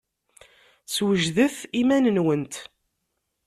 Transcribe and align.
Swejdet 0.93 1.57
iman-nwent. 1.81 2.53